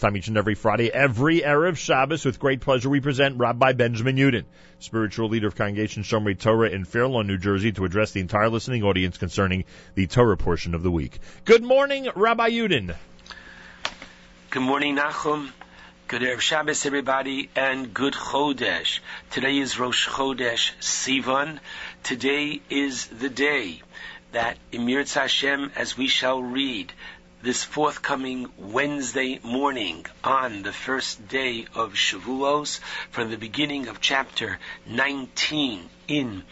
time 0.00 0.16
each 0.16 0.28
and 0.28 0.36
every 0.36 0.54
Friday, 0.54 0.90
every 0.92 1.40
Erev 1.40 1.76
Shabbos. 1.76 2.24
With 2.24 2.38
great 2.38 2.60
pleasure, 2.60 2.88
we 2.88 3.00
present 3.00 3.38
Rabbi 3.38 3.72
Benjamin 3.72 4.16
Yudin, 4.16 4.44
spiritual 4.78 5.28
leader 5.28 5.48
of 5.48 5.56
Congregation 5.56 6.02
Shomrei 6.02 6.38
Torah 6.38 6.70
in 6.70 6.84
Fair 6.84 7.06
Lawn, 7.06 7.26
New 7.26 7.38
Jersey, 7.38 7.72
to 7.72 7.84
address 7.84 8.12
the 8.12 8.20
entire 8.20 8.48
listening 8.48 8.82
audience 8.82 9.18
concerning 9.18 9.64
the 9.94 10.06
Torah 10.06 10.36
portion 10.36 10.74
of 10.74 10.82
the 10.82 10.90
week. 10.90 11.18
Good 11.44 11.62
morning, 11.62 12.08
Rabbi 12.14 12.50
Yudin. 12.50 12.94
Good 14.50 14.62
morning, 14.62 14.96
Nachum. 14.96 15.50
Good 16.08 16.22
Erev 16.22 16.40
Shabbos, 16.40 16.86
everybody, 16.86 17.50
and 17.54 17.92
good 17.92 18.14
Chodesh. 18.14 19.00
Today 19.30 19.58
is 19.58 19.78
Rosh 19.78 20.08
Chodesh 20.08 20.72
Sivan. 20.80 21.58
Today 22.02 22.62
is 22.70 23.06
the 23.08 23.28
day 23.28 23.82
that 24.32 24.56
Emir 24.72 25.04
Hashem, 25.04 25.72
as 25.76 25.96
we 25.96 26.06
shall 26.06 26.42
read, 26.42 26.92
this 27.40 27.62
forthcoming 27.62 28.50
Wednesday 28.56 29.38
morning 29.44 30.04
on 30.24 30.62
the 30.62 30.72
first 30.72 31.28
day 31.28 31.66
of 31.72 31.92
Shavuos 31.92 32.80
from 33.12 33.30
the 33.30 33.36
beginning 33.36 33.86
of 33.86 34.00
chapter 34.00 34.58
19 34.86 35.88
in 36.08 36.42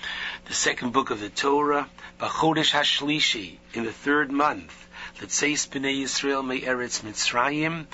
the 0.44 0.54
second 0.54 0.92
book 0.92 1.10
of 1.10 1.18
the 1.18 1.28
Torah, 1.28 1.88
Bachodesh 2.20 2.70
Hashlishi, 2.70 3.56
in 3.74 3.84
the 3.84 3.92
third 3.92 4.30
month, 4.30 4.86
Letzeis 5.20 5.66
B'nai 5.66 6.02
Yisrael 6.02 6.46
Me'eretz 6.46 7.02
Mitzrayim, 7.02 7.86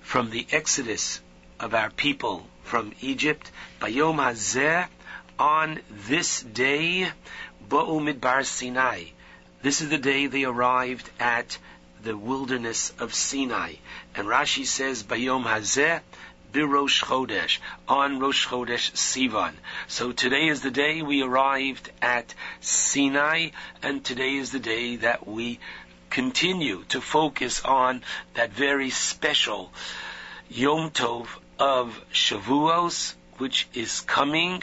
from 0.00 0.30
the 0.30 0.46
exodus 0.52 1.20
of 1.58 1.74
our 1.74 1.90
people 1.90 2.46
from 2.62 2.92
Egypt, 3.00 3.50
Bayom 3.80 4.18
Hazeh, 4.18 4.86
on 5.36 5.80
this 5.90 6.42
day, 6.42 7.10
Ba'u 7.68 8.00
Midbar 8.00 8.44
Sinai. 8.44 9.06
This 9.62 9.80
is 9.80 9.88
the 9.88 9.98
day 9.98 10.28
they 10.28 10.44
arrived 10.44 11.10
at 11.18 11.58
the 12.06 12.16
wilderness 12.16 12.92
of 13.00 13.12
Sinai. 13.12 13.74
And 14.14 14.28
Rashi 14.28 14.64
says, 14.64 15.02
Bayom 15.02 15.42
Hazeh, 15.42 16.00
Birosh 16.52 17.02
Chodesh, 17.02 17.58
on 17.88 18.20
Rosh 18.20 18.46
Chodesh 18.46 18.92
Sivan. 18.92 19.54
So 19.88 20.12
today 20.12 20.46
is 20.46 20.62
the 20.62 20.70
day 20.70 21.02
we 21.02 21.22
arrived 21.22 21.90
at 22.00 22.32
Sinai, 22.60 23.50
and 23.82 24.04
today 24.04 24.36
is 24.36 24.52
the 24.52 24.60
day 24.60 24.96
that 24.96 25.26
we 25.26 25.58
continue 26.08 26.84
to 26.90 27.00
focus 27.00 27.64
on 27.64 28.04
that 28.34 28.52
very 28.52 28.90
special 28.90 29.72
Yom 30.48 30.92
Tov 30.92 31.26
of 31.58 32.00
Shavuos, 32.12 33.14
which 33.38 33.66
is 33.74 34.00
coming. 34.02 34.62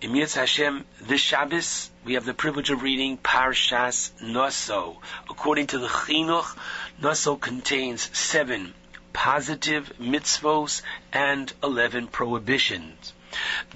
In 0.00 0.12
Yitz 0.12 0.36
Hashem, 0.36 0.84
this 1.00 1.20
Shabbos, 1.20 1.90
we 2.04 2.14
have 2.14 2.24
the 2.24 2.34
privilege 2.34 2.70
of 2.70 2.82
reading 2.82 3.16
Parshas 3.16 4.10
Naso. 4.20 5.00
According 5.30 5.68
to 5.68 5.78
the 5.78 5.86
Chinuch, 5.86 6.56
Naso 7.00 7.36
contains 7.36 8.10
seven 8.16 8.74
positive 9.12 9.92
mitzvos 10.00 10.82
and 11.12 11.52
eleven 11.62 12.08
prohibitions. 12.08 13.12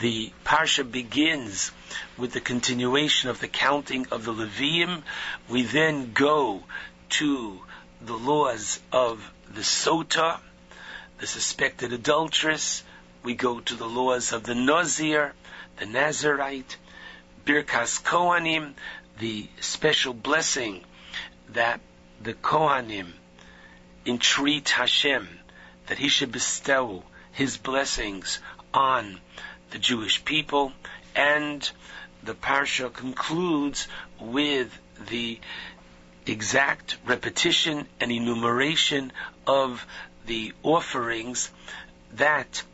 The 0.01 0.33
Parsha 0.45 0.91
begins 0.91 1.71
with 2.19 2.33
the 2.33 2.41
continuation 2.41 3.31
of 3.31 3.39
the 3.39 3.49
counting 3.49 4.07
of 4.11 4.25
the 4.25 4.33
Levium. 4.33 5.03
We 5.49 5.63
then 5.63 6.13
go 6.13 6.65
to 7.11 7.61
the 8.01 8.17
laws 8.17 8.81
of 8.91 9.31
the 9.49 9.61
Sota, 9.61 10.41
the 11.19 11.27
suspected 11.29 11.93
adulteress. 11.93 12.83
We 13.23 13.35
go 13.35 13.61
to 13.61 13.75
the 13.77 13.89
laws 13.89 14.33
of 14.33 14.43
the 14.43 14.55
Nazir, 14.55 15.33
the 15.79 15.87
Nazarite, 15.87 16.77
Birkas 17.47 18.03
Kohanim, 18.03 18.75
the 19.21 19.47
special 19.61 20.13
blessing 20.13 20.83
that 21.51 21.81
the 22.21 22.35
Kohanim 22.35 23.13
entreat 24.05 24.69
Hashem 24.71 25.29
that 25.87 25.97
he 25.97 26.09
should 26.09 26.33
bestow 26.33 27.05
his 27.31 27.57
blessings 27.57 28.41
on 28.75 29.21
the 29.71 29.79
Jewish 29.79 30.25
people, 30.25 30.73
and 31.15 31.71
the 32.25 32.35
parsha 32.35 32.93
concludes 32.93 33.87
with 34.19 34.77
the 35.09 35.39
exact 36.27 36.97
repetition 37.05 37.87
and 38.01 38.11
enumeration 38.11 39.13
of 39.47 39.87
the 40.27 40.53
offerings 40.65 41.49
that 42.15 42.65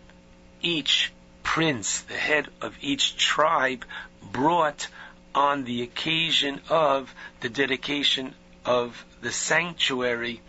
each 0.63 1.13
prince, 1.43 2.01
the 2.01 2.17
head 2.17 2.49
of 2.63 2.75
each 2.81 3.17
tribe, 3.17 3.85
brought 4.31 4.89
on 5.35 5.65
the 5.65 5.83
occasion 5.83 6.61
of 6.69 7.15
the 7.41 7.49
dedication 7.49 8.35
of 8.65 9.05
the 9.21 9.33
sanctuary 9.33 10.41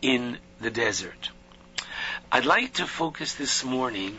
in 0.00 0.38
the 0.60 0.70
desert. 0.70 1.30
I'd 2.30 2.46
like 2.46 2.74
to 2.74 2.86
focus 2.86 3.34
this 3.34 3.64
morning 3.64 4.18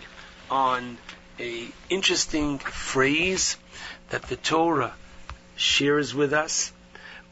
on 0.50 0.98
a 1.40 1.68
interesting 1.90 2.60
phrase 2.60 3.58
that 4.10 4.24
the 4.24 4.36
Torah 4.36 4.94
shares 5.56 6.14
with 6.14 6.34
us 6.34 6.72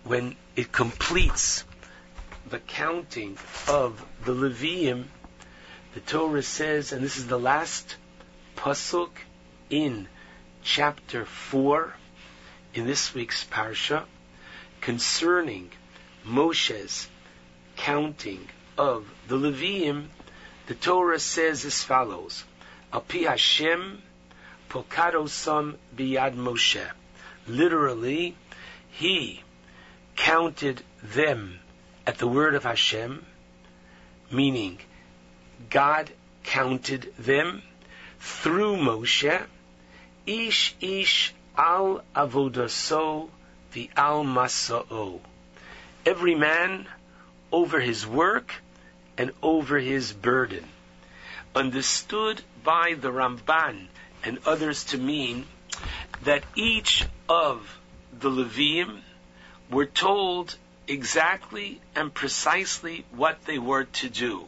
when 0.04 0.36
it 0.56 0.72
completes 0.72 1.64
the 2.50 2.60
counting 2.60 3.38
of 3.68 4.04
the 4.26 4.34
Levium. 4.34 5.06
The 5.94 6.02
Torah 6.02 6.44
says, 6.44 6.92
and 6.92 7.04
this 7.04 7.18
is 7.18 7.28
the 7.28 7.40
last 7.40 7.96
pasuk 8.56 9.12
in 9.70 10.08
chapter 10.64 11.26
4 11.26 11.94
in 12.74 12.86
this 12.88 13.14
week's 13.14 13.44
parsha 13.44 14.04
concerning 14.80 15.70
Moshe's 16.26 17.10
counting 17.76 18.48
of 18.78 19.06
the 19.28 19.36
Levium, 19.36 20.08
the 20.68 20.74
Torah 20.74 21.20
says 21.20 21.66
as 21.66 21.84
follows: 21.84 22.46
Api 22.94 23.24
Hashem 23.24 24.02
pokadosam 24.70 25.76
biyad 25.96 26.36
Moshe. 26.36 26.90
Literally, 27.46 28.36
he 28.90 29.44
counted 30.16 30.82
them 31.02 31.60
at 32.08 32.18
the 32.18 32.28
word 32.28 32.56
of 32.56 32.64
Hashem, 32.64 33.26
meaning 34.32 34.80
God 35.70 36.10
counted 36.44 37.14
them 37.20 37.62
through 38.20 38.78
Moshe, 38.78 39.46
ish 40.26 40.76
ish 40.80 41.34
al 41.58 42.04
avodaso 42.16 43.30
the 43.74 43.90
al 43.96 44.24
masao. 44.24 45.20
Every 46.06 46.36
man 46.36 46.88
over 47.52 47.80
his 47.80 48.06
work 48.06 48.54
and 49.18 49.32
over 49.42 49.80
his 49.80 50.14
burden. 50.14 50.68
Understood 51.56 52.42
by 52.64 52.96
the 52.96 53.12
Ramban 53.12 53.88
and 54.24 54.40
others 54.46 54.86
to 54.86 54.98
mean 54.98 55.46
that 56.24 56.44
each 56.56 57.06
of 57.30 57.80
the 58.20 58.30
Levium 58.30 59.02
were 59.70 59.86
told 59.86 60.56
exactly 60.88 61.80
and 61.96 62.14
precisely 62.14 63.06
what 63.12 63.46
they 63.46 63.60
were 63.60 63.86
to 63.86 64.10
do. 64.10 64.48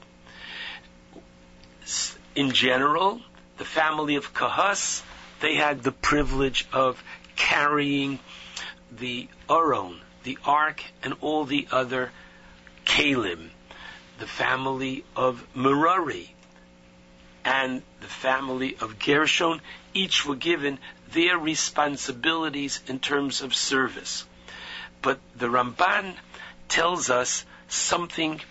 In 2.36 2.52
general, 2.52 3.22
the 3.58 3.66
family 3.66 4.16
of 4.16 4.34
Kahas, 4.34 5.02
they 5.42 5.56
had 5.56 5.84
the 5.84 5.92
privilege 5.92 6.68
of 6.72 7.02
carrying 7.36 8.20
the 8.92 9.28
Aron, 9.50 10.00
the 10.24 10.38
Ark, 10.46 10.84
and 11.04 11.16
all 11.22 11.46
the 11.46 11.68
other 11.72 12.12
Kalim. 12.86 13.50
The 14.18 14.28
family 14.28 15.04
of 15.16 15.46
Merari 15.54 16.34
and 17.44 17.84
the 18.00 18.08
family 18.08 18.78
of 18.80 18.98
Gershon, 18.98 19.62
each 19.94 20.26
were 20.26 20.36
given 20.36 20.80
their 21.12 21.38
responsibilities 21.38 22.82
in 22.88 23.00
terms 23.00 23.42
of 23.42 23.54
service. 23.54 24.26
But 25.02 25.20
the 25.36 25.48
Ramban 25.48 26.16
tells 26.70 27.10
us 27.10 27.46
something 27.68 28.42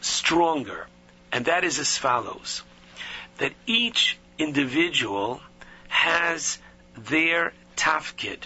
stronger, 0.00 0.86
and 1.32 1.46
that 1.46 1.64
is 1.64 1.78
as 1.78 1.96
follows 1.96 2.62
that 3.38 3.52
each 3.66 4.18
individual 4.40 5.40
has 5.88 6.58
their 6.96 7.52
tafkid. 7.76 8.38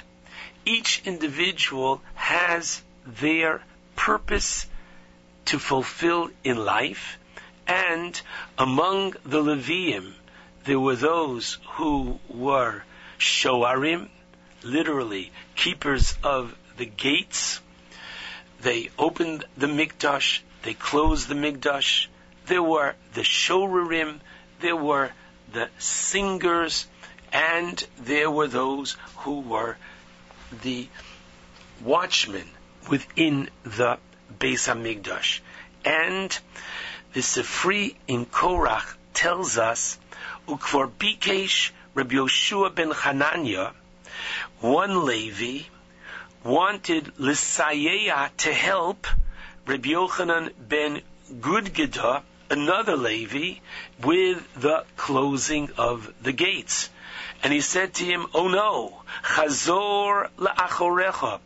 Each 0.65 1.03
individual 1.05 2.03
has 2.15 2.83
their 3.07 3.63
purpose 3.95 4.67
to 5.47 5.59
fulfill 5.59 6.31
in 6.43 6.57
life, 6.57 7.19
and 7.67 8.21
among 8.59 9.13
the 9.25 9.43
Levium, 9.43 10.15
there 10.65 10.81
were 10.81 10.97
those 10.97 11.59
who 11.77 12.19
were 12.29 12.83
shoarim, 13.19 14.09
literally 14.63 15.31
keepers 15.55 16.17
of 16.23 16.57
the 16.77 16.87
gates. 16.87 17.61
They 18.63 18.91
opened 18.99 19.45
the 19.57 19.67
mikdash, 19.67 20.41
they 20.63 20.75
closed 20.75 21.29
the 21.29 21.35
mikdash. 21.35 22.07
There 22.47 22.63
were 22.63 22.95
the 23.13 23.23
shorerim, 23.23 24.21
there 24.61 24.77
were 24.77 25.13
the 25.55 25.69
singers, 25.79 26.87
and 27.33 27.83
there 27.99 28.31
were 28.31 28.49
those 28.49 28.97
who 29.19 29.41
were 29.41 29.77
the 30.63 30.89
watchmen 31.83 32.47
within 32.91 33.49
the 33.65 33.99
Beis 34.39 34.69
Hamikdash. 34.69 35.41
And 35.85 36.37
the 37.13 37.21
Sifri 37.21 37.95
in 38.07 38.27
Korach 38.27 38.97
tells 39.15 39.57
us, 39.57 39.99
Ukvar 40.49 40.91
Bikesh 40.91 41.71
Rabbi 41.95 42.17
Yoshua 42.17 42.75
ben 42.75 42.91
Hananya, 42.91 43.73
one 44.61 45.05
Levi, 45.05 45.67
wanted 46.43 47.05
Lisayeya 47.19 48.31
to 48.39 48.53
help 48.53 49.07
Rabbi 49.67 49.91
Yochanan 49.91 50.53
ben 50.59 51.01
Gudgida, 51.33 52.23
another 52.51 52.97
Levi, 52.97 53.61
with 54.03 54.43
the 54.55 54.85
closing 54.97 55.71
of 55.77 56.13
the 56.23 56.33
gates. 56.33 56.91
And 57.43 57.53
he 57.53 57.61
said 57.61 57.95
to 57.95 58.05
him, 58.05 58.27
Oh 58.35 58.49
no, 58.49 59.03
Chazor 59.23 60.29
la'achorecha, 60.39 61.41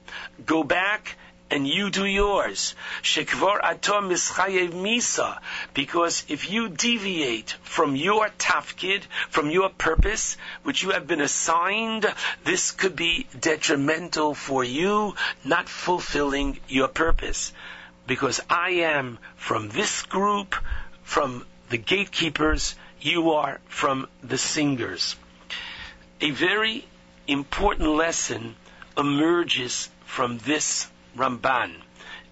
go 0.46 0.62
back 0.62 1.16
and 1.50 1.66
you 1.66 1.90
do 1.90 2.04
yours. 2.04 2.74
Shekvar 3.02 3.60
atom 3.62 4.10
mischayev 4.10 4.70
misa. 4.70 5.38
Because 5.74 6.24
if 6.28 6.50
you 6.50 6.68
deviate 6.68 7.56
from 7.62 7.96
your 7.96 8.28
tafkid, 8.38 9.02
from 9.30 9.50
your 9.50 9.70
purpose, 9.70 10.36
which 10.62 10.82
you 10.82 10.90
have 10.90 11.06
been 11.06 11.20
assigned, 11.20 12.06
this 12.44 12.72
could 12.72 12.96
be 12.96 13.26
detrimental 13.38 14.34
for 14.34 14.62
you 14.62 15.14
not 15.44 15.68
fulfilling 15.68 16.60
your 16.68 16.88
purpose. 16.88 17.52
Because 18.06 18.40
I 18.48 18.70
am 18.96 19.18
from 19.36 19.68
this 19.68 20.02
group, 20.02 20.54
from 21.08 21.42
the 21.70 21.78
gatekeepers, 21.78 22.76
you 23.00 23.30
are 23.30 23.60
from 23.66 24.06
the 24.22 24.36
singers. 24.36 25.16
A 26.20 26.30
very 26.32 26.84
important 27.26 27.88
lesson 27.88 28.54
emerges 28.94 29.88
from 30.04 30.36
this 30.36 30.86
Ramban, 31.16 31.72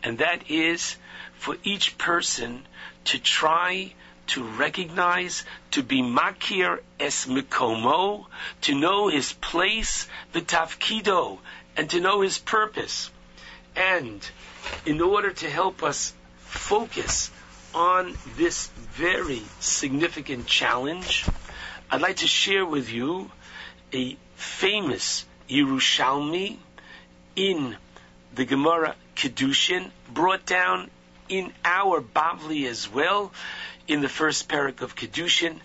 and 0.03 0.19
that 0.19 0.51
is 0.51 0.97
for 1.39 1.57
each 1.65 1.97
person 1.97 2.67
to 3.05 3.19
try 3.19 3.95
to 4.27 4.45
recognize, 4.45 5.47
to 5.71 5.83
be 5.83 6.03
makir 6.03 6.81
es 7.01 7.25
mikomo, 7.25 8.27
to 8.61 8.75
know 8.75 9.09
his 9.09 9.33
place, 9.33 10.07
the 10.33 10.43
tafkido, 10.43 11.39
and 11.79 11.89
to 11.89 12.01
know 12.01 12.21
his 12.21 12.37
purpose. 12.37 13.11
And 13.75 14.21
in 14.85 15.01
order 15.01 15.31
to 15.31 15.49
help 15.49 15.83
us 15.83 16.13
focus 16.41 17.31
on 17.77 18.17
this 18.39 18.69
very 18.95 19.43
significant 19.61 20.47
challenge, 20.47 21.27
I'd 21.91 22.01
like 22.01 22.17
to 22.17 22.27
share 22.27 22.65
with 22.65 22.91
you 22.91 23.31
a 23.93 24.17
famous 24.35 25.27
Yerushalmi 25.51 26.57
in 27.37 27.77
the 28.35 28.47
Gemara 28.47 28.95
Kedushin, 29.15 29.91
brought 30.11 30.47
down 30.47 30.91
in 31.29 31.53
our 31.67 32.01
Bavli 32.01 32.67
as 32.67 32.91
well, 32.91 33.31
in 33.87 34.01
the 34.01 34.09
first 34.09 34.49
parak 34.49 34.81
of 34.81 34.97
Kedushin, 34.97 35.61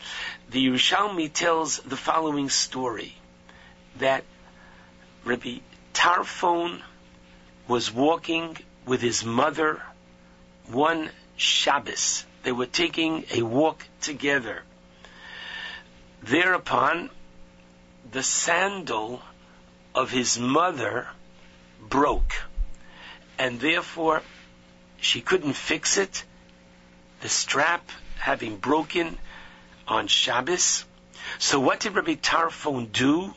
the 0.49 0.67
Yerushalmi 0.67 1.31
tells 1.31 1.77
the 1.79 1.95
following 1.95 2.49
story 2.49 3.15
that 3.99 4.25
Rabbi 5.23 5.59
Tarfon 5.93 6.81
was 7.69 7.89
walking 7.89 8.57
with 8.85 9.01
his 9.01 9.23
mother 9.23 9.81
one 10.67 11.09
Shabbos. 11.41 12.25
They 12.43 12.51
were 12.51 12.67
taking 12.67 13.25
a 13.33 13.41
walk 13.41 13.83
together. 13.99 14.63
Thereupon, 16.21 17.09
the 18.11 18.21
sandal 18.21 19.23
of 19.95 20.11
his 20.11 20.38
mother 20.38 21.07
broke 21.79 22.43
and 23.39 23.59
therefore 23.59 24.21
she 24.99 25.19
couldn't 25.19 25.53
fix 25.53 25.97
it, 25.97 26.23
the 27.21 27.29
strap 27.29 27.89
having 28.19 28.57
broken 28.57 29.17
on 29.88 30.07
Shabbos. 30.07 30.85
So 31.39 31.59
what 31.59 31.79
did 31.79 31.95
Rabbi 31.95 32.15
Tarfon 32.15 32.91
do? 32.91 33.33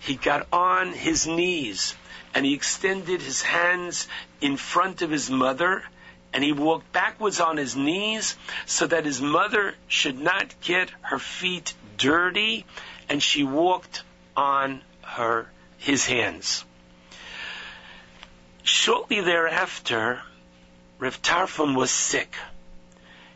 He 0.00 0.16
got 0.16 0.48
on 0.52 0.92
his 0.92 1.28
knees 1.28 1.94
and 2.34 2.44
he 2.44 2.54
extended 2.54 3.22
his 3.22 3.42
hands 3.42 4.08
in 4.40 4.56
front 4.56 5.02
of 5.02 5.10
his 5.10 5.30
mother 5.30 5.84
and 6.32 6.44
he 6.44 6.52
walked 6.52 6.92
backwards 6.92 7.40
on 7.40 7.56
his 7.56 7.76
knees 7.76 8.36
so 8.66 8.86
that 8.86 9.04
his 9.04 9.20
mother 9.20 9.74
should 9.88 10.18
not 10.18 10.60
get 10.60 10.90
her 11.02 11.18
feet 11.18 11.74
dirty 11.96 12.64
and 13.08 13.22
she 13.22 13.42
walked 13.42 14.02
on 14.36 14.82
her 15.02 15.50
his 15.78 16.06
hands. 16.06 16.64
Shortly 18.62 19.20
thereafter, 19.20 20.22
Rev 20.98 21.20
Tarfon 21.22 21.74
was 21.74 21.90
sick. 21.90 22.36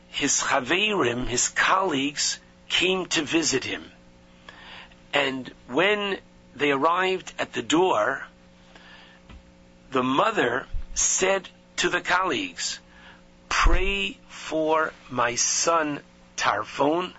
His 0.09 0.41
chaverim, 0.41 1.27
his 1.27 1.49
colleagues, 1.49 2.39
came 2.69 3.07
to 3.07 3.23
visit 3.23 3.65
him. 3.65 3.91
And 5.13 5.51
when 5.67 6.19
they 6.55 6.71
arrived 6.71 7.33
at 7.39 7.53
the 7.53 7.63
door, 7.63 8.27
the 9.91 10.03
mother 10.03 10.67
said 10.95 11.49
to 11.77 11.89
the 11.89 12.01
colleagues, 12.01 12.79
Pray 13.67 14.19
for 14.29 14.93
my 15.09 15.37
son 15.37 16.01
Tarfon. 16.37 17.15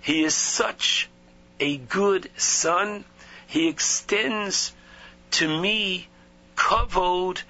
He 0.00 0.22
is 0.22 0.36
such 0.36 1.08
a 1.58 1.78
good 1.78 2.30
son. 2.36 3.04
He 3.48 3.66
extends 3.66 4.72
to 5.32 5.48
me 5.48 6.06
kavod 6.54 7.42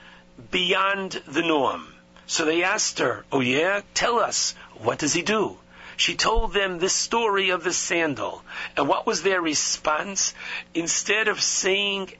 beyond 0.50 1.22
the 1.28 1.42
norm. 1.42 1.92
So 2.26 2.46
they 2.46 2.62
asked 2.62 3.00
her, 3.00 3.26
Oh 3.30 3.40
yeah, 3.40 3.82
tell 3.92 4.18
us, 4.18 4.54
what 4.72 4.98
does 4.98 5.12
he 5.12 5.20
do? 5.20 5.58
She 5.98 6.16
told 6.16 6.54
them 6.54 6.78
the 6.78 6.88
story 6.88 7.50
of 7.50 7.62
the 7.62 7.74
sandal. 7.74 8.42
And 8.74 8.88
what 8.88 9.04
was 9.04 9.22
their 9.22 9.42
response? 9.42 10.32
Instead 10.72 11.28
of 11.28 11.42
saying, 11.42 12.14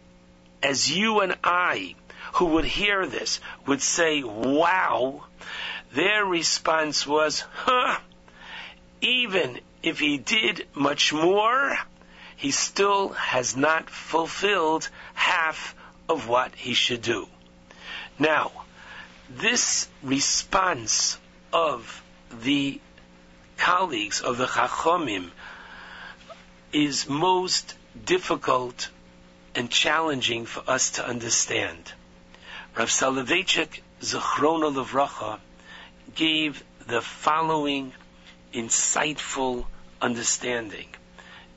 as 0.62 0.94
you 0.94 1.20
and 1.20 1.38
I, 1.42 1.94
who 2.34 2.44
would 2.44 2.66
hear 2.66 3.06
this, 3.06 3.40
would 3.66 3.80
say, 3.80 4.22
wow, 4.22 5.24
their 5.92 6.24
response 6.24 7.06
was, 7.06 7.40
huh, 7.52 7.98
even 9.00 9.60
if 9.82 9.98
he 9.98 10.18
did 10.18 10.66
much 10.74 11.12
more, 11.12 11.76
he 12.36 12.50
still 12.50 13.10
has 13.10 13.56
not 13.56 13.90
fulfilled 13.90 14.88
half 15.14 15.74
of 16.08 16.28
what 16.28 16.54
he 16.54 16.74
should 16.74 17.02
do. 17.02 17.28
Now, 18.18 18.52
this 19.28 19.88
response 20.02 21.18
of 21.52 22.02
the 22.42 22.80
colleagues 23.56 24.20
of 24.20 24.38
the 24.38 24.46
Chachomim 24.46 25.30
is 26.72 27.08
most 27.08 27.74
difficult 28.04 28.88
and 29.54 29.70
challenging 29.70 30.46
for 30.46 30.62
us 30.70 30.92
to 30.92 31.06
understand. 31.06 31.92
Rav 32.76 32.88
Soloveitchik 32.88 33.82
Zechrona 34.00 34.72
Levracha 34.72 35.40
gave 36.14 36.62
the 36.86 37.00
following 37.00 37.92
insightful 38.52 39.66
understanding, 40.00 40.88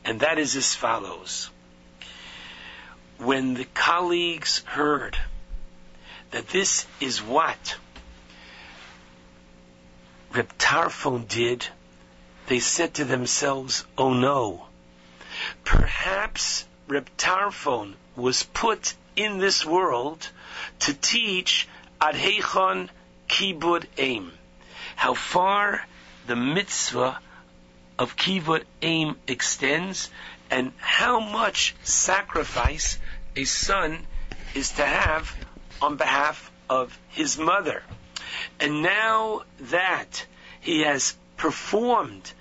and 0.05 0.19
that 0.19 0.38
is 0.39 0.55
as 0.55 0.75
follows. 0.75 1.50
When 3.17 3.53
the 3.53 3.65
colleagues 3.65 4.60
heard 4.65 5.17
that 6.31 6.48
this 6.50 6.86
is 7.00 7.22
what 7.22 7.77
Reb 10.33 10.51
did, 11.27 11.67
they 12.48 12.60
said 12.60 12.95
to 12.95 13.05
themselves, 13.05 13.86
oh 13.98 14.13
no, 14.13 14.65
perhaps 15.63 16.65
Reb 16.88 17.07
was 18.15 18.43
put 18.43 18.93
in 19.15 19.38
this 19.38 19.65
world 19.65 20.27
to 20.79 20.93
teach 20.93 21.67
Adhechon 22.01 22.89
Kibud 23.29 23.86
Aim, 23.98 24.31
how 24.95 25.13
far 25.13 25.85
the 26.27 26.35
mitzvah 26.35 27.19
of 28.00 28.15
Kibud 28.15 28.63
Aim 28.81 29.15
extends 29.27 30.09
and 30.50 30.71
how 30.77 31.19
much 31.19 31.75
sacrifice 31.83 32.97
a 33.35 33.43
son 33.43 34.00
is 34.53 34.71
to 34.73 34.85
have 34.85 35.35
on 35.81 35.97
behalf 35.97 36.51
of 36.69 36.97
his 37.09 37.38
mother. 37.38 37.83
And 38.59 38.81
now 38.81 39.43
that 39.59 40.25
he 40.62 40.81
has 40.81 41.15
performed 41.38 42.31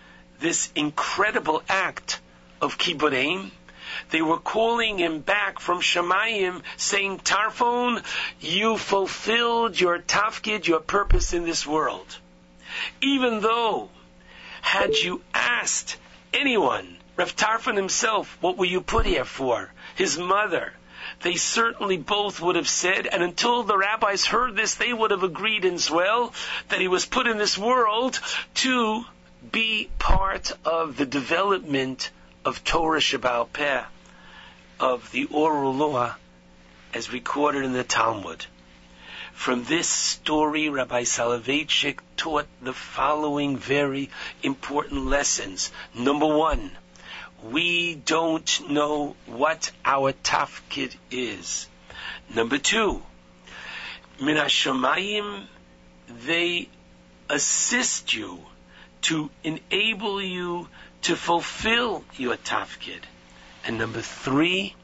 this 0.41 0.71
incredible 0.75 1.63
act 1.69 2.21
of 2.61 2.79
kibburim, 2.79 3.51
they 4.11 4.23
were 4.23 4.39
calling 4.39 4.99
him 4.99 5.21
back 5.21 5.59
from 5.59 5.81
Shemayim 5.81 6.63
saying, 6.77 7.19
Tarfon, 7.19 8.03
you 8.41 8.77
fulfilled 8.79 9.79
your 9.79 9.99
tafkid, 9.99 10.67
your 10.67 10.81
purpose 10.81 11.33
in 11.33 11.45
this 11.45 11.67
world. 11.67 12.19
Even 13.01 13.41
though, 13.41 13.91
had 14.61 14.95
you 14.95 15.23
asked 15.35 15.97
anyone 16.33 16.99
Rav 17.17 17.37
Tarfon 17.37 17.77
himself, 17.77 18.37
what 18.41 18.57
were 18.57 18.65
you 18.65 18.81
put 18.81 19.07
here 19.07 19.25
for? 19.25 19.73
His 19.95 20.19
mother. 20.19 20.73
they 21.21 21.35
certainly 21.35 21.97
both 21.97 22.41
would 22.41 22.57
have 22.57 22.69
said, 22.69 23.07
and 23.07 23.23
until 23.23 23.63
the 23.63 23.77
rabbis 23.77 24.25
heard 24.25 24.57
this, 24.57 24.75
they 24.75 24.93
would 24.93 25.11
have 25.11 25.23
agreed 25.23 25.65
as 25.65 25.91
well 25.91 26.33
that 26.69 26.81
he 26.81 26.89
was 26.89 27.07
put 27.07 27.27
in 27.27 27.39
this 27.39 27.59
world 27.59 28.19
to 28.55 29.05
be 29.51 29.91
part 29.99 30.53
of 30.65 30.97
the 30.97 31.07
development 31.07 32.11
of 32.45 32.65
Torah 32.65 33.01
Shebaal 33.01 33.53
Peh, 33.53 33.83
of 34.81 35.11
the 35.11 35.27
oral 35.27 35.75
law 35.75 36.15
as 36.95 37.13
recorded 37.13 37.65
in 37.65 37.73
the 37.73 37.85
Talmud. 37.85 38.47
From 39.35 39.65
this 39.65 39.89
story, 39.89 40.69
Rabbi 40.69 41.03
Soloveitchik 41.03 41.99
taught 42.17 42.47
the 42.61 42.73
following 42.73 43.57
very 43.57 44.11
important 44.43 45.07
lessons. 45.07 45.73
Number 45.95 46.27
one, 46.27 46.71
we 47.43 47.97
don't 47.97 48.71
know 48.71 49.17
what 49.27 49.71
our 49.85 50.13
tafkid 50.13 50.95
is. 51.11 51.67
Number 52.33 52.59
two, 52.59 53.03
Minashamayim, 54.21 55.47
they 56.09 56.69
assist 57.29 58.15
you 58.15 58.39
to 59.03 59.31
enable 59.43 60.23
you 60.23 60.69
to 61.03 61.17
fulfill 61.17 62.05
your 62.17 62.37
tafkid. 62.37 63.01
And 63.65 63.79
number 63.79 64.01
three, 64.01 64.77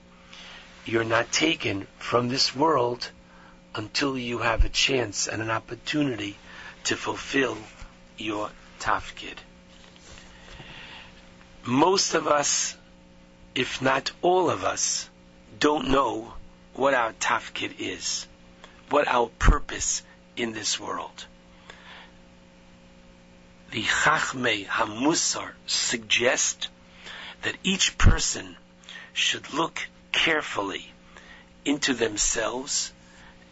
you're 0.85 1.05
not 1.05 1.31
taken 1.31 1.87
from 1.99 2.29
this 2.29 2.57
world 2.57 3.11
until 3.79 4.19
you 4.19 4.39
have 4.39 4.65
a 4.65 4.69
chance 4.69 5.29
and 5.29 5.41
an 5.41 5.51
opportunity 5.51 6.37
to 6.83 6.97
fulfill 6.97 7.57
your 8.17 8.51
tafkid. 8.81 9.37
Most 11.65 12.15
of 12.15 12.27
us, 12.27 12.77
if 13.55 13.81
not 13.81 14.11
all 14.21 14.51
of 14.51 14.65
us, 14.65 15.09
don't 15.61 15.91
know 15.91 16.35
what 16.75 16.93
our 16.93 17.13
tafkid 17.13 17.77
is, 17.79 18.27
what 18.91 19.07
our 19.07 19.29
purpose 19.39 20.03
in 20.37 20.53
this 20.53 20.81
world. 20.81 21.25
The 23.71 23.85
Chachmei 23.85 24.67
Hamusar 24.67 25.53
suggest 25.67 26.69
that 27.43 27.55
each 27.63 27.97
person 27.97 28.57
should 29.13 29.53
look 29.53 29.87
carefully 30.11 30.93
into 31.65 31.95
themselves 31.95 32.93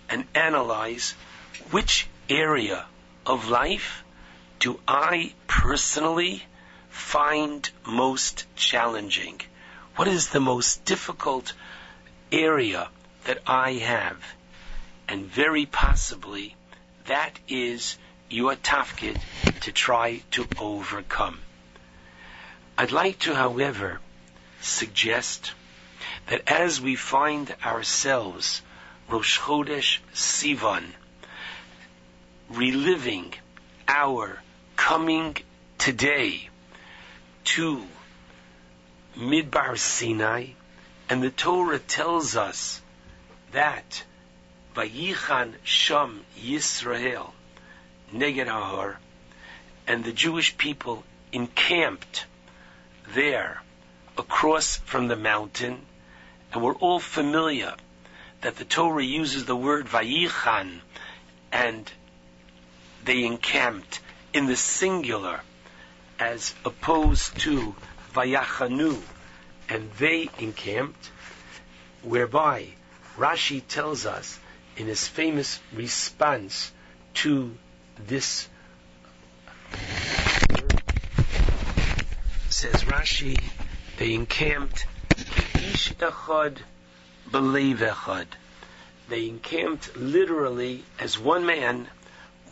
and 0.08 0.26
analyze 0.34 1.12
which 1.70 2.06
area 2.28 2.86
of 3.25 3.48
life 3.48 4.04
do 4.58 4.80
I 4.86 5.32
personally 5.46 6.42
find 6.90 7.68
most 7.84 8.46
challenging? 8.56 9.40
What 9.96 10.08
is 10.08 10.28
the 10.28 10.40
most 10.40 10.84
difficult 10.84 11.52
area 12.32 12.88
that 13.25 13.38
I 13.46 13.72
have? 13.75 14.18
And 15.08 15.26
very 15.26 15.66
possibly 15.66 16.56
that 17.06 17.38
is 17.48 17.96
your 18.28 18.56
tafkid 18.56 19.20
to 19.60 19.72
try 19.72 20.22
to 20.32 20.46
overcome. 20.58 21.38
I'd 22.76 22.92
like 22.92 23.20
to, 23.20 23.34
however, 23.34 24.00
suggest 24.60 25.52
that 26.26 26.42
as 26.48 26.80
we 26.80 26.96
find 26.96 27.54
ourselves 27.64 28.62
Rosh 29.08 29.38
Chodesh 29.38 29.98
Sivan, 30.12 30.84
reliving 32.50 33.32
our 33.86 34.42
coming 34.75 35.36
today 35.78 36.48
to 37.44 37.86
Midbar 39.16 39.78
Sinai, 39.78 40.48
and 41.08 41.22
the 41.22 41.30
Torah 41.30 41.78
tells 41.78 42.34
us 42.34 42.82
that 43.52 44.02
Vayichan 44.75 45.54
Sham 45.62 46.25
Yisrael 46.36 47.30
Neged 48.12 48.48
Ahar, 48.48 48.96
and 49.86 50.02
the 50.02 50.12
Jewish 50.12 50.58
people 50.58 51.04
encamped 51.30 52.26
there 53.14 53.62
across 54.18 54.78
from 54.78 55.06
the 55.06 55.16
mountain, 55.16 55.86
and 56.52 56.60
we're 56.60 56.75
all 56.75 56.98
familiar 56.98 57.76
that 58.40 58.57
the 58.57 58.64
Torah 58.64 59.05
uses 59.05 59.45
the 59.45 59.57
word 59.57 59.87
Vayichan, 59.87 60.81
and 61.52 61.90
they 63.05 63.25
encamped 63.25 64.00
in 64.33 64.47
the 64.47 64.57
singular 64.57 65.40
as 66.19 66.55
opposed 66.64 67.38
to 67.40 67.75
Vayachanu, 68.12 69.00
and 69.69 69.90
they 69.99 70.28
encamped, 70.38 71.11
whereby 72.02 72.69
Rashi 73.16 73.62
tells 73.66 74.07
us 74.07 74.38
in 74.76 74.87
his 74.87 75.07
famous 75.07 75.61
response 75.73 76.73
to 77.14 77.57
this 77.99 78.49
says 82.50 82.85
Rashi, 82.85 83.38
they 83.99 84.14
encamped 84.14 84.87
Ish 85.55 85.93
Belev 87.30 87.78
Echad. 87.78 88.26
They 89.09 89.28
encamped 89.28 89.97
literally 89.97 90.85
as 90.99 91.18
one 91.18 91.47
man 91.47 91.88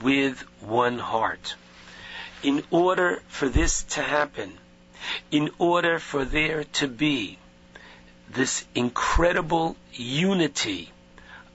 with 0.03 0.41
one 0.61 0.99
heart. 0.99 1.55
In 2.43 2.63
order 2.71 3.23
for 3.29 3.49
this 3.49 3.83
to 3.95 4.03
happen, 4.03 4.59
in 5.31 5.51
order 5.59 5.99
for 5.99 6.25
there 6.25 6.65
to 6.65 6.89
be 6.89 7.39
this 8.29 8.65
incredible 8.75 9.77
unity 9.93 10.91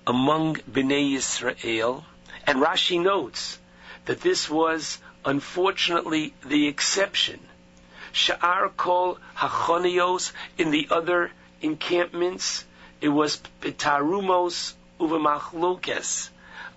among 0.08 0.56
Bnei 0.56 1.16
Israel, 1.16 2.06
and 2.48 2.60
Rashi 2.60 3.02
notes 3.02 3.60
that 4.06 4.22
this 4.22 4.50
was 4.50 4.98
unfortunately 5.26 6.34
the 6.46 6.68
exception. 6.68 7.40
Sha'ar 8.14 8.76
kol 8.76 9.20
hachonios 9.36 10.32
in 10.58 10.72
the 10.72 10.88
other 10.90 11.32
encampments, 11.62 12.64
it 13.02 13.10
was 13.10 13.42
pitarumos 13.62 14.74
uvamachlokes. 15.00 16.30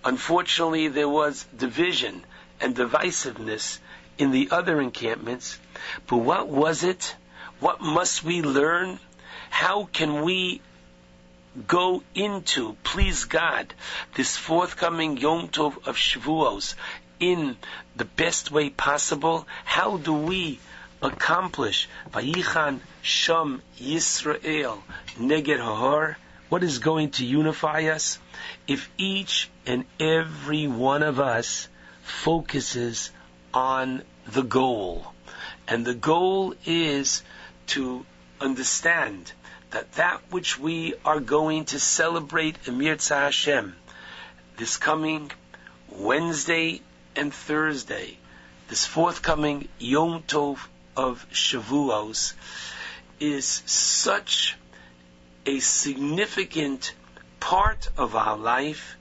Unfortunately, 0.04 0.88
there 0.88 1.08
was 1.08 1.44
division 1.56 2.24
and 2.60 2.76
divisiveness 2.76 3.78
in 4.18 4.30
the 4.30 4.48
other 4.50 4.80
encampments. 4.80 5.58
But 6.06 6.18
what 6.18 6.48
was 6.48 6.84
it? 6.84 7.14
What 7.60 7.80
must 7.80 8.24
we 8.24 8.42
learn? 8.42 8.98
How 9.50 9.84
can 9.84 10.22
we 10.22 10.60
go 11.66 12.02
into, 12.14 12.76
please 12.82 13.24
God, 13.24 13.74
this 14.14 14.36
forthcoming 14.36 15.16
Yom 15.18 15.48
Tov 15.48 15.86
of 15.86 15.96
Shavuos 15.96 16.74
in 17.20 17.56
the 17.96 18.04
best 18.04 18.50
way 18.50 18.70
possible? 18.70 19.46
How 19.64 19.96
do 19.96 20.12
we 20.12 20.58
accomplish 21.02 21.88
Vayichan 22.12 22.80
Sham 23.02 23.62
Yisrael 23.78 24.78
Neged 25.18 25.58
Hahar? 25.58 26.16
What 26.48 26.62
is 26.62 26.78
going 26.78 27.10
to 27.12 27.24
unify 27.24 27.84
us? 27.84 28.18
If 28.68 28.90
each 28.98 29.50
and 29.66 29.84
every 29.98 30.66
one 30.66 31.02
of 31.02 31.18
us 31.18 31.68
focuses 32.02 33.10
on 33.54 34.02
the 34.26 34.42
goal. 34.42 35.12
And 35.66 35.84
the 35.84 35.94
goal 35.94 36.54
is 36.64 37.22
to 37.68 38.04
understand 38.40 39.32
that 39.70 39.92
that 39.92 40.20
which 40.30 40.58
we 40.58 40.94
are 41.04 41.20
going 41.20 41.64
to 41.66 41.80
celebrate 41.80 42.68
Emir 42.68 42.96
Hashem 43.08 43.74
this 44.56 44.76
coming 44.76 45.30
Wednesday 45.88 46.80
and 47.16 47.32
Thursday, 47.32 48.18
this 48.68 48.86
forthcoming 48.86 49.68
Yom 49.78 50.22
Tov 50.22 50.58
of 50.96 51.26
Shavuos, 51.32 52.34
is 53.20 53.62
such 53.66 54.56
a 55.46 55.60
significant 55.60 56.94
part 57.40 57.88
of 57.96 58.14
our 58.14 58.36
life, 58.36 58.96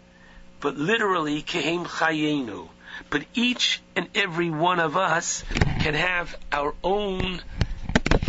but 0.60 0.77
literally 0.77 1.41
Kehem 1.41 1.86
Chayenu. 1.86 2.69
But 3.10 3.25
each 3.33 3.81
and 3.95 4.10
every 4.15 4.50
one 4.50 4.79
of 4.79 4.95
us 4.98 5.43
can 5.79 5.93
have 5.93 6.36
our 6.51 6.75
own 6.83 7.41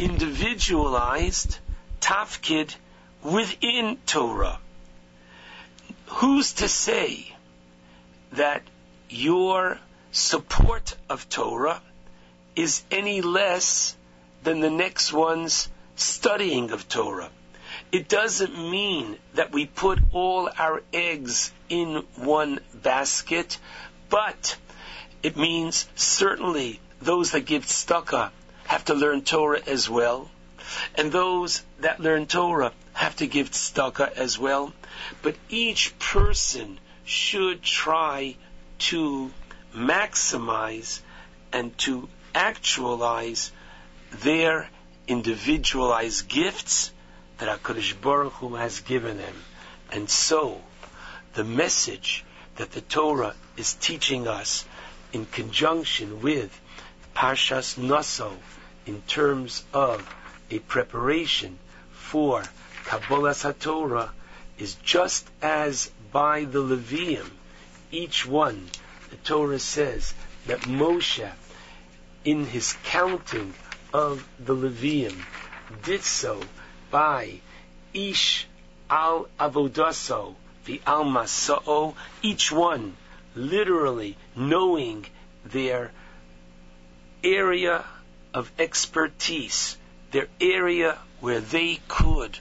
individualized 0.01 1.59
tafkid 2.01 2.75
within 3.23 3.99
Torah. 4.07 4.59
Who's 6.07 6.55
to 6.55 6.69
say 6.69 7.35
that 8.33 8.63
your 9.09 9.79
support 10.11 10.97
of 11.09 11.29
Torah 11.29 11.83
is 12.57 12.83
any 12.91 13.21
less 13.21 13.97
than 14.43 14.61
the 14.61 14.71
next 14.71 15.13
one's 15.13 15.69
studying 15.97 16.71
of 16.71 16.89
Torah? 16.89 17.31
It 17.91 18.09
doesn't 18.09 18.71
mean 18.71 19.19
that 19.35 19.53
we 19.53 19.67
put 19.67 19.99
all 20.13 20.51
our 20.59 20.83
eggs 20.93 21.53
in 21.69 22.05
one 22.17 22.61
basket, 22.75 23.59
but 24.09 24.57
it 25.23 25.37
means 25.37 25.89
certainly 25.95 26.81
those 27.01 27.33
that 27.33 27.47
give 27.47 27.67
tzedakah 27.67 28.31
have 28.65 28.85
to 28.87 28.95
learn 28.95 29.23
Torah 29.23 29.63
as 29.67 29.89
well, 29.89 30.31
and 30.95 31.13
those 31.13 31.63
that 31.81 32.01
learn 32.01 32.27
Torah 32.27 32.73
have 32.93 33.17
to 33.17 33.27
give 33.27 33.51
tzedakah 33.51 34.13
as 34.13 34.39
well, 34.39 34.73
but 35.23 35.37
each 35.49 35.99
person 35.99 36.79
should 37.05 37.63
try 37.63 38.37
to 38.79 39.31
maximize 39.75 41.01
and 41.53 41.77
to 41.79 42.09
actualize 42.35 43.53
their 44.11 44.69
individualized 45.07 46.29
gifts 46.29 46.93
that 47.39 47.63
HaKadosh 47.63 48.01
Baruch 48.01 48.33
Hu 48.35 48.55
has 48.55 48.81
given 48.81 49.19
them. 49.19 49.35
And 49.91 50.09
so, 50.09 50.61
the 51.35 51.45
message 51.45 52.25
that 52.57 52.73
the 52.73 52.81
Torah 52.81 53.35
is 53.57 53.75
teaching 53.75 54.29
us 54.29 54.65
in 55.13 55.27
conjunction 55.27 56.23
with 56.23 56.59
Parshas 57.15 57.77
Naso 57.77 58.37
in 58.87 59.03
terms 59.03 59.65
of 59.73 60.09
a 60.51 60.59
preparation 60.59 61.59
for 61.93 62.43
Kabbalas 62.85 63.45
HaTorah 63.45 64.11
is 64.59 64.75
just 64.77 65.29
as 65.41 65.91
by 66.13 66.45
the 66.45 66.63
Levium, 66.63 67.31
each 67.91 68.27
one, 68.27 68.69
the 69.11 69.17
Torah 69.17 69.59
says 69.59 70.15
that 70.47 70.61
Moshe, 70.61 71.31
in 72.25 72.47
his 72.47 72.75
counting 72.85 73.55
of 73.93 74.27
the 74.39 74.55
Levium, 74.55 75.25
did 75.85 76.03
so 76.03 76.41
by 76.91 77.41
Ish 77.93 78.47
al 78.89 79.29
Avodaso, 79.39 80.35
the 80.65 80.81
Almasa'o, 80.87 81.95
each 82.23 82.53
one 82.53 82.97
literally 83.35 84.17
knowing 84.37 85.07
their 85.45 85.91
area 87.25 87.85
of 88.35 88.51
expertise, 88.59 89.77
their 90.11 90.29
area 90.41 90.99
where 91.21 91.41
they 91.41 91.81
could 91.89 92.39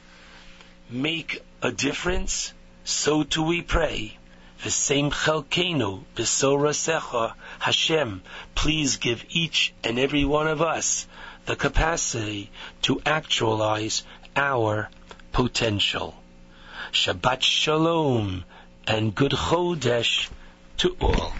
make 0.89 1.41
a 1.61 1.71
difference, 1.71 2.53
so 2.83 3.23
too 3.23 3.43
we 3.43 3.61
pray. 3.61 4.17
V'seim 4.63 5.11
chelkenu 5.11 6.03
b'sorasecha 6.15 7.33
Hashem, 7.59 8.21
please 8.53 8.97
give 8.97 9.25
each 9.29 9.73
and 9.83 9.97
every 9.97 10.23
one 10.23 10.47
of 10.47 10.61
us 10.61 11.07
the 11.47 11.55
capacity 11.55 12.51
to 12.83 13.01
actualize 13.05 14.03
our 14.35 14.89
potential. 15.31 16.15
Shabbat 16.91 17.41
Shalom 17.41 18.43
and 18.85 19.15
good 19.15 19.31
Chodesh 19.31 20.29
to 20.77 20.95
all. 21.01 21.33